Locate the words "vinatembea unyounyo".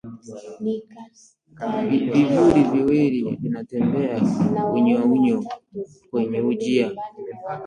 3.35-5.43